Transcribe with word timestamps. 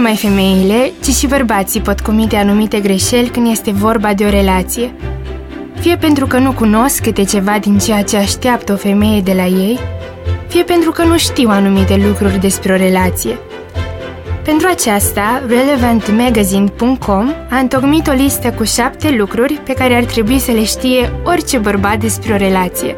numai 0.00 0.16
femeile, 0.16 0.92
ci 1.02 1.14
și 1.14 1.26
bărbații 1.26 1.80
pot 1.80 2.00
comite 2.00 2.36
anumite 2.36 2.80
greșeli 2.80 3.28
când 3.28 3.50
este 3.50 3.70
vorba 3.70 4.14
de 4.14 4.24
o 4.24 4.28
relație. 4.28 4.94
Fie 5.80 5.96
pentru 5.96 6.26
că 6.26 6.38
nu 6.38 6.52
cunosc 6.52 7.02
câte 7.02 7.24
ceva 7.24 7.58
din 7.60 7.78
ceea 7.78 8.02
ce 8.02 8.16
așteaptă 8.16 8.72
o 8.72 8.76
femeie 8.76 9.20
de 9.20 9.32
la 9.32 9.44
ei, 9.44 9.78
fie 10.48 10.62
pentru 10.62 10.90
că 10.90 11.04
nu 11.04 11.18
știu 11.18 11.48
anumite 11.48 11.96
lucruri 12.06 12.40
despre 12.40 12.72
o 12.72 12.76
relație. 12.76 13.38
Pentru 14.44 14.68
aceasta, 14.70 15.42
RelevantMagazine.com 15.48 17.32
a 17.50 17.56
întocmit 17.56 18.06
o 18.06 18.12
listă 18.12 18.52
cu 18.52 18.64
șapte 18.64 19.10
lucruri 19.10 19.60
pe 19.64 19.72
care 19.72 19.94
ar 19.94 20.04
trebui 20.04 20.38
să 20.38 20.50
le 20.50 20.64
știe 20.64 21.12
orice 21.24 21.58
bărbat 21.58 21.98
despre 21.98 22.32
o 22.32 22.36
relație. 22.36 22.96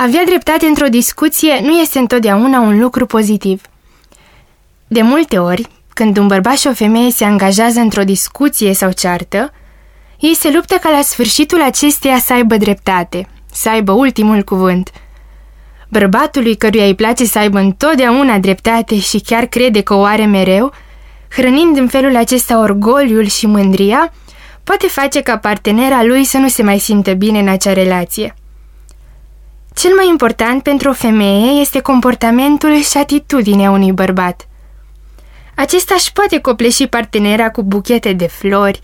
Avea 0.00 0.24
dreptate 0.24 0.66
într-o 0.66 0.86
discuție 0.86 1.60
nu 1.62 1.70
este 1.70 1.98
întotdeauna 1.98 2.60
un 2.60 2.78
lucru 2.78 3.06
pozitiv. 3.06 3.62
De 4.86 5.02
multe 5.02 5.38
ori, 5.38 5.66
când 5.88 6.16
un 6.16 6.26
bărbat 6.26 6.56
și 6.56 6.66
o 6.66 6.72
femeie 6.72 7.10
se 7.10 7.24
angajează 7.24 7.80
într-o 7.80 8.02
discuție 8.02 8.74
sau 8.74 8.90
ceartă, 8.92 9.52
ei 10.20 10.34
se 10.34 10.50
luptă 10.50 10.74
ca 10.74 10.90
la 10.90 11.00
sfârșitul 11.02 11.62
acesteia 11.62 12.18
să 12.18 12.32
aibă 12.32 12.56
dreptate, 12.56 13.28
să 13.52 13.68
aibă 13.68 13.92
ultimul 13.92 14.42
cuvânt. 14.42 14.90
Bărbatului 15.88 16.56
căruia 16.56 16.84
îi 16.84 16.94
place 16.94 17.24
să 17.24 17.38
aibă 17.38 17.58
întotdeauna 17.58 18.38
dreptate 18.38 18.98
și 18.98 19.20
chiar 19.20 19.46
crede 19.46 19.80
că 19.80 19.94
o 19.94 20.02
are 20.02 20.24
mereu, 20.24 20.72
hrănind 21.30 21.76
în 21.76 21.88
felul 21.88 22.16
acesta 22.16 22.58
orgoliul 22.58 23.26
și 23.26 23.46
mândria, 23.46 24.12
poate 24.64 24.86
face 24.86 25.20
ca 25.20 25.38
partenera 25.38 26.02
lui 26.02 26.24
să 26.24 26.38
nu 26.38 26.48
se 26.48 26.62
mai 26.62 26.78
simtă 26.78 27.12
bine 27.12 27.38
în 27.38 27.48
acea 27.48 27.72
relație. 27.72 28.34
Cel 29.78 29.94
mai 29.96 30.08
important 30.08 30.62
pentru 30.62 30.88
o 30.88 30.92
femeie 30.92 31.60
este 31.60 31.80
comportamentul 31.80 32.80
și 32.80 32.96
atitudinea 32.96 33.70
unui 33.70 33.92
bărbat. 33.92 34.48
Acesta 35.54 35.94
își 35.94 36.12
poate 36.12 36.40
copleși 36.40 36.86
partenera 36.86 37.50
cu 37.50 37.62
buchete 37.62 38.12
de 38.12 38.26
flori, 38.26 38.80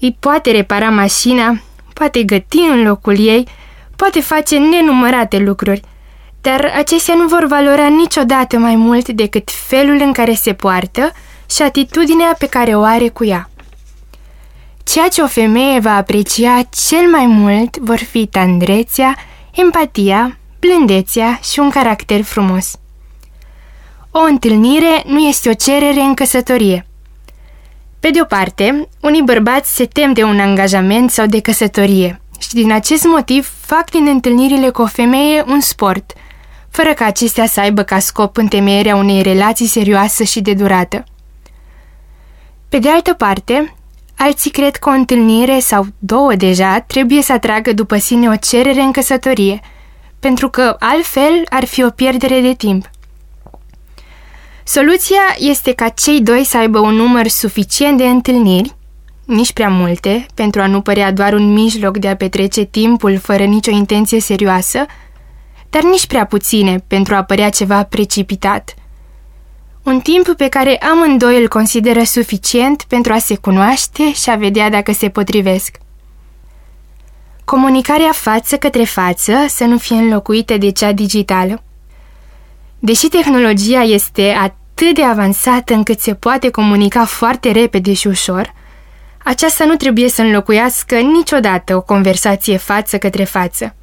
îi 0.00 0.16
poate 0.20 0.50
repara 0.50 0.90
mașina, 0.90 1.60
poate 1.92 2.22
găti 2.22 2.58
în 2.58 2.82
locul 2.82 3.26
ei, 3.26 3.48
poate 3.96 4.20
face 4.20 4.58
nenumărate 4.58 5.38
lucruri, 5.38 5.82
dar 6.40 6.72
acestea 6.76 7.14
nu 7.14 7.26
vor 7.26 7.46
valora 7.46 7.86
niciodată 7.86 8.58
mai 8.58 8.76
mult 8.76 9.08
decât 9.08 9.50
felul 9.50 10.00
în 10.00 10.12
care 10.12 10.34
se 10.34 10.52
poartă 10.52 11.12
și 11.50 11.62
atitudinea 11.62 12.34
pe 12.38 12.46
care 12.46 12.76
o 12.76 12.82
are 12.82 13.08
cu 13.08 13.24
ea. 13.24 13.50
Ceea 14.84 15.08
ce 15.08 15.22
o 15.22 15.26
femeie 15.26 15.78
va 15.78 15.96
aprecia 15.96 16.62
cel 16.88 17.10
mai 17.10 17.26
mult 17.26 17.76
vor 17.76 17.98
fi 17.98 18.26
tandrețea, 18.26 19.16
empatia, 19.56 20.38
blândețea 20.60 21.38
și 21.42 21.58
un 21.58 21.70
caracter 21.70 22.22
frumos. 22.22 22.78
O 24.10 24.18
întâlnire 24.18 25.02
nu 25.06 25.18
este 25.18 25.48
o 25.48 25.54
cerere 25.54 26.00
în 26.00 26.14
căsătorie. 26.14 26.86
Pe 28.00 28.10
de 28.10 28.20
o 28.20 28.24
parte, 28.24 28.88
unii 29.00 29.22
bărbați 29.22 29.74
se 29.74 29.86
tem 29.86 30.12
de 30.12 30.22
un 30.22 30.40
angajament 30.40 31.10
sau 31.10 31.26
de 31.26 31.40
căsătorie 31.40 32.20
și 32.38 32.54
din 32.54 32.72
acest 32.72 33.04
motiv 33.04 33.52
fac 33.60 33.90
din 33.90 34.06
întâlnirile 34.06 34.68
cu 34.68 34.82
o 34.82 34.86
femeie 34.86 35.44
un 35.46 35.60
sport, 35.60 36.12
fără 36.70 36.92
ca 36.92 37.04
acestea 37.04 37.46
să 37.46 37.60
aibă 37.60 37.82
ca 37.82 37.98
scop 37.98 38.36
întemeierea 38.36 38.96
unei 38.96 39.22
relații 39.22 39.66
serioase 39.66 40.24
și 40.24 40.40
de 40.40 40.54
durată. 40.54 41.04
Pe 42.68 42.78
de 42.78 42.88
altă 42.88 43.12
parte, 43.12 43.75
alții 44.16 44.50
cred 44.50 44.76
că 44.76 44.88
o 44.88 44.92
întâlnire 44.92 45.58
sau 45.58 45.86
două 45.98 46.34
deja 46.34 46.80
trebuie 46.80 47.22
să 47.22 47.32
atragă 47.32 47.72
după 47.72 47.96
sine 47.96 48.28
o 48.28 48.36
cerere 48.36 48.80
în 48.80 48.92
căsătorie, 48.92 49.60
pentru 50.20 50.48
că 50.50 50.76
altfel 50.78 51.42
ar 51.48 51.64
fi 51.64 51.84
o 51.84 51.90
pierdere 51.90 52.40
de 52.40 52.54
timp. 52.54 52.90
Soluția 54.64 55.20
este 55.38 55.72
ca 55.72 55.88
cei 55.88 56.20
doi 56.20 56.44
să 56.44 56.56
aibă 56.56 56.78
un 56.78 56.94
număr 56.94 57.26
suficient 57.26 57.96
de 57.96 58.04
întâlniri, 58.06 58.74
nici 59.24 59.52
prea 59.52 59.68
multe, 59.68 60.26
pentru 60.34 60.60
a 60.60 60.66
nu 60.66 60.80
părea 60.80 61.12
doar 61.12 61.32
un 61.32 61.52
mijloc 61.52 61.96
de 61.98 62.08
a 62.08 62.16
petrece 62.16 62.62
timpul 62.62 63.18
fără 63.18 63.44
nicio 63.44 63.70
intenție 63.70 64.20
serioasă, 64.20 64.86
dar 65.70 65.82
nici 65.82 66.06
prea 66.06 66.26
puține 66.26 66.84
pentru 66.86 67.14
a 67.14 67.22
părea 67.22 67.50
ceva 67.50 67.82
precipitat. 67.82 68.74
Un 69.86 70.00
timp 70.00 70.32
pe 70.36 70.48
care 70.48 70.76
amândoi 70.76 71.40
îl 71.40 71.48
consideră 71.48 72.02
suficient 72.02 72.82
pentru 72.82 73.12
a 73.12 73.18
se 73.18 73.36
cunoaște 73.36 74.12
și 74.12 74.30
a 74.30 74.34
vedea 74.34 74.70
dacă 74.70 74.92
se 74.92 75.08
potrivesc. 75.08 75.76
Comunicarea 77.44 78.12
față 78.12 78.56
către 78.56 78.84
față 78.84 79.32
să 79.48 79.64
nu 79.64 79.78
fie 79.78 79.96
înlocuită 79.96 80.56
de 80.56 80.70
cea 80.70 80.92
digitală. 80.92 81.62
Deși 82.78 83.08
tehnologia 83.08 83.82
este 83.82 84.30
atât 84.30 84.94
de 84.94 85.02
avansată 85.02 85.74
încât 85.74 86.00
se 86.00 86.14
poate 86.14 86.50
comunica 86.50 87.04
foarte 87.04 87.50
repede 87.50 87.92
și 87.92 88.06
ușor, 88.06 88.54
aceasta 89.24 89.64
nu 89.64 89.74
trebuie 89.74 90.08
să 90.08 90.22
înlocuiască 90.22 90.94
niciodată 90.98 91.76
o 91.76 91.80
conversație 91.80 92.56
față 92.56 92.98
către 92.98 93.24
față. 93.24 93.74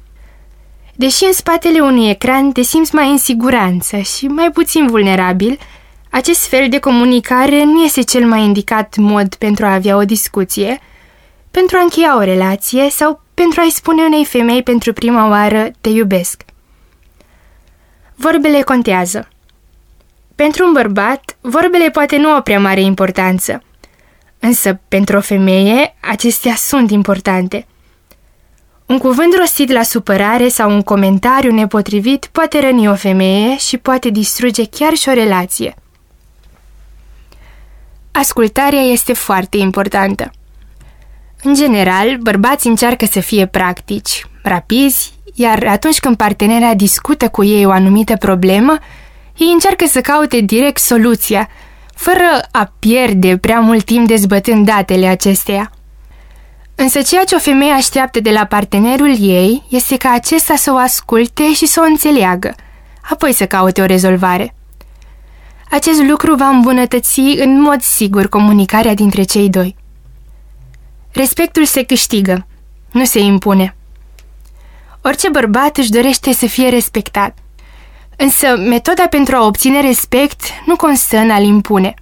Deși 0.94 1.24
în 1.24 1.32
spatele 1.32 1.80
unui 1.80 2.08
ecran 2.08 2.52
te 2.52 2.62
simți 2.62 2.94
mai 2.94 3.10
în 3.10 3.18
siguranță 3.18 3.96
și 3.98 4.26
mai 4.26 4.50
puțin 4.50 4.86
vulnerabil, 4.86 5.58
acest 6.14 6.46
fel 6.46 6.68
de 6.68 6.78
comunicare 6.78 7.64
nu 7.64 7.82
este 7.82 8.02
cel 8.02 8.26
mai 8.26 8.42
indicat 8.42 8.96
mod 8.96 9.34
pentru 9.34 9.64
a 9.64 9.72
avea 9.72 9.96
o 9.96 10.04
discuție, 10.04 10.80
pentru 11.50 11.76
a 11.76 11.80
încheia 11.80 12.16
o 12.16 12.20
relație 12.20 12.90
sau 12.90 13.20
pentru 13.34 13.60
a-i 13.60 13.70
spune 13.70 14.02
unei 14.02 14.24
femei 14.24 14.62
pentru 14.62 14.92
prima 14.92 15.28
oară 15.28 15.70
te 15.80 15.88
iubesc. 15.88 16.42
Vorbele 18.14 18.62
contează. 18.62 19.28
Pentru 20.34 20.66
un 20.66 20.72
bărbat, 20.72 21.36
vorbele 21.40 21.90
poate 21.90 22.16
nu 22.16 22.28
au 22.28 22.42
prea 22.42 22.60
mare 22.60 22.80
importanță. 22.80 23.62
Însă, 24.38 24.80
pentru 24.88 25.16
o 25.16 25.20
femeie, 25.20 25.96
acestea 26.00 26.54
sunt 26.54 26.90
importante. 26.90 27.66
Un 28.86 28.98
cuvânt 28.98 29.36
rostit 29.38 29.70
la 29.70 29.82
supărare 29.82 30.48
sau 30.48 30.70
un 30.70 30.82
comentariu 30.82 31.52
nepotrivit 31.52 32.28
poate 32.32 32.60
răni 32.60 32.88
o 32.88 32.94
femeie 32.94 33.56
și 33.56 33.78
poate 33.78 34.08
distruge 34.08 34.64
chiar 34.66 34.94
și 34.94 35.08
o 35.08 35.12
relație. 35.12 35.74
Ascultarea 38.20 38.80
este 38.80 39.12
foarte 39.12 39.56
importantă. 39.56 40.30
În 41.42 41.54
general, 41.54 42.16
bărbații 42.16 42.70
încearcă 42.70 43.04
să 43.04 43.20
fie 43.20 43.46
practici, 43.46 44.26
rapizi, 44.42 45.12
iar 45.34 45.66
atunci 45.66 46.00
când 46.00 46.16
partenera 46.16 46.74
discută 46.74 47.28
cu 47.28 47.44
ei 47.44 47.66
o 47.66 47.70
anumită 47.70 48.16
problemă, 48.16 48.78
ei 49.36 49.50
încearcă 49.52 49.86
să 49.86 50.00
caute 50.00 50.40
direct 50.40 50.80
soluția, 50.80 51.48
fără 51.94 52.24
a 52.50 52.72
pierde 52.78 53.38
prea 53.38 53.60
mult 53.60 53.84
timp 53.84 54.06
dezbătând 54.06 54.66
datele 54.66 55.06
acesteia. 55.06 55.70
Însă 56.74 57.02
ceea 57.02 57.24
ce 57.24 57.34
o 57.34 57.38
femeie 57.38 57.72
așteaptă 57.72 58.20
de 58.20 58.30
la 58.30 58.44
partenerul 58.44 59.16
ei 59.20 59.62
este 59.68 59.96
ca 59.96 60.10
acesta 60.10 60.54
să 60.56 60.72
o 60.72 60.76
asculte 60.76 61.52
și 61.52 61.66
să 61.66 61.80
o 61.80 61.86
înțeleagă, 61.86 62.54
apoi 63.10 63.32
să 63.32 63.46
caute 63.46 63.80
o 63.80 63.86
rezolvare. 63.86 64.54
Acest 65.70 66.02
lucru 66.02 66.34
va 66.34 66.48
îmbunătăți 66.48 67.20
în 67.20 67.60
mod 67.60 67.80
sigur 67.80 68.28
comunicarea 68.28 68.94
dintre 68.94 69.22
cei 69.22 69.50
doi. 69.50 69.76
Respectul 71.12 71.64
se 71.64 71.82
câștigă, 71.82 72.46
nu 72.92 73.04
se 73.04 73.18
impune. 73.18 73.76
Orice 75.02 75.28
bărbat 75.28 75.76
își 75.76 75.90
dorește 75.90 76.32
să 76.32 76.46
fie 76.46 76.68
respectat. 76.68 77.38
Însă, 78.16 78.56
metoda 78.56 79.06
pentru 79.06 79.36
a 79.36 79.46
obține 79.46 79.80
respect 79.80 80.40
nu 80.66 80.76
constă 80.76 81.16
în 81.16 81.30
a-l 81.30 81.42
impune. 81.42 81.94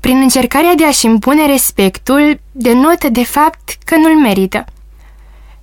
Prin 0.00 0.16
încercarea 0.16 0.74
de 0.74 0.84
a-și 0.84 1.06
impune 1.06 1.46
respectul, 1.46 2.40
denotă 2.52 3.08
de 3.08 3.24
fapt 3.24 3.76
că 3.84 3.96
nu-l 3.96 4.20
merită. 4.20 4.64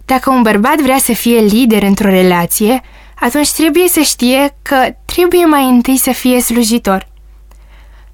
Dacă 0.05 0.29
un 0.29 0.41
bărbat 0.41 0.81
vrea 0.81 0.97
să 0.97 1.13
fie 1.13 1.39
lider 1.39 1.83
într-o 1.83 2.09
relație, 2.09 2.81
atunci 3.19 3.51
trebuie 3.51 3.87
să 3.87 3.99
știe 3.99 4.55
că 4.61 4.95
trebuie 5.17 5.45
mai 5.45 5.69
întâi 5.69 5.97
să 5.97 6.11
fie 6.11 6.39
slujitor. 6.39 7.07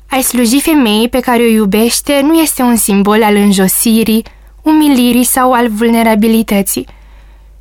Ai 0.10 0.22
sluji 0.22 0.62
femeii 0.62 1.10
pe 1.10 1.20
care 1.20 1.42
o 1.42 1.46
iubește 1.46 2.20
nu 2.22 2.34
este 2.34 2.62
un 2.62 2.76
simbol 2.76 3.24
al 3.24 3.36
înjosirii, 3.36 4.26
umilirii 4.62 5.24
sau 5.24 5.54
al 5.54 5.70
vulnerabilității, 5.70 6.88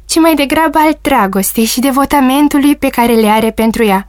ci 0.04 0.18
mai 0.18 0.34
degrabă 0.34 0.78
al 0.78 0.98
dragostei 1.00 1.64
și 1.64 1.80
devotamentului 1.80 2.76
pe 2.76 2.88
care 2.88 3.12
le 3.12 3.26
are 3.26 3.50
pentru 3.50 3.84
ea. 3.84 4.08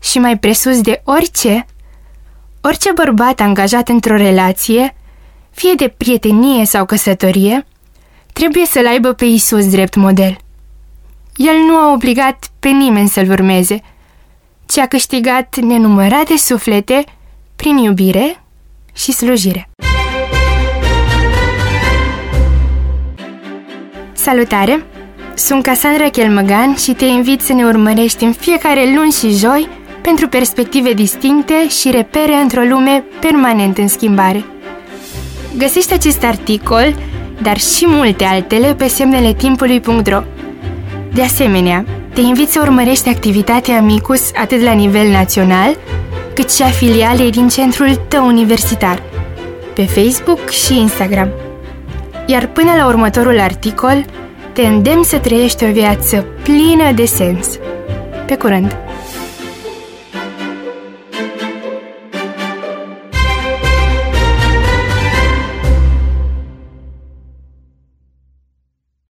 Și 0.00 0.18
mai 0.18 0.38
presus 0.38 0.80
de 0.80 1.02
orice, 1.04 1.66
orice 2.60 2.92
bărbat 2.92 3.40
angajat 3.40 3.88
într-o 3.88 4.16
relație, 4.16 4.96
fie 5.50 5.72
de 5.76 5.94
prietenie 5.96 6.64
sau 6.64 6.84
căsătorie, 6.84 7.66
trebuie 8.32 8.66
să-l 8.66 8.86
aibă 8.86 9.12
pe 9.12 9.24
Isus 9.24 9.70
drept 9.70 9.94
model. 9.94 10.36
El 11.36 11.56
nu 11.66 11.74
a 11.74 11.92
obligat 11.92 12.50
pe 12.58 12.68
nimeni 12.68 13.08
să-l 13.08 13.30
urmeze, 13.30 13.80
ci 14.70 14.78
a 14.78 14.86
câștigat 14.86 15.56
nenumărate 15.56 16.36
suflete 16.36 17.04
prin 17.56 17.76
iubire 17.76 18.42
și 18.92 19.12
slujire. 19.12 19.68
Salutare! 24.12 24.84
Sunt 25.34 25.62
Cassandra 25.62 26.08
Chelmăgan 26.08 26.74
și 26.76 26.92
te 26.92 27.04
invit 27.04 27.40
să 27.40 27.52
ne 27.52 27.64
urmărești 27.64 28.24
în 28.24 28.32
fiecare 28.32 28.94
luni 28.94 29.12
și 29.12 29.30
joi 29.30 29.68
pentru 30.02 30.28
perspective 30.28 30.92
distincte 30.92 31.68
și 31.68 31.90
repere 31.90 32.34
într-o 32.34 32.62
lume 32.62 33.04
permanent 33.20 33.78
în 33.78 33.88
schimbare. 33.88 34.44
Găsești 35.56 35.92
acest 35.92 36.24
articol, 36.24 36.94
dar 37.42 37.58
și 37.58 37.84
multe 37.86 38.24
altele 38.24 38.74
pe 38.74 38.88
semnele 38.88 39.34
timpului.ro. 39.34 40.22
De 41.12 41.22
asemenea, 41.22 41.84
te 42.12 42.20
invit 42.20 42.48
să 42.48 42.60
urmărești 42.62 43.08
activitatea 43.08 43.76
Amicus 43.76 44.30
atât 44.34 44.60
la 44.60 44.72
nivel 44.72 45.10
național, 45.10 45.76
cât 46.34 46.52
și 46.52 46.62
a 46.62 46.66
filialei 46.66 47.30
din 47.30 47.48
centrul 47.48 47.94
tău 47.94 48.26
universitar, 48.26 49.02
pe 49.74 49.84
Facebook 49.84 50.48
și 50.48 50.78
Instagram. 50.78 51.28
Iar 52.26 52.46
până 52.46 52.70
la 52.76 52.86
următorul 52.86 53.40
articol, 53.40 54.04
te 54.52 54.62
îndemn 54.62 55.02
să 55.02 55.18
trăiești 55.18 55.64
o 55.64 55.72
viață 55.72 56.26
plină 56.42 56.92
de 56.94 57.04
sens. 57.04 57.58
Pe 58.26 58.36
curând! 58.36 58.89